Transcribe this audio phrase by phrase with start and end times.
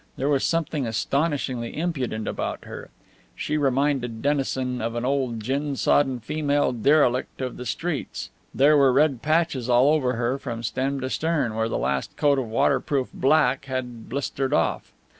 [0.17, 2.89] There was something astonishingly impudent about her.
[3.35, 8.31] She reminded Dennison of an old gin sodden female derelict of the streets.
[8.51, 12.39] There were red patches all over her, from stem to stern, where the last coat
[12.39, 14.91] of waterproof black had blistered off.